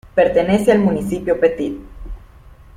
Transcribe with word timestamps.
Pertenece 0.15 0.71
al 0.71 0.79
municipio 0.79 1.39
Petit. 1.39 1.79